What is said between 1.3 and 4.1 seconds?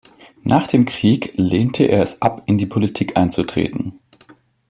lehnte er es ab, in die Politik einzutreten.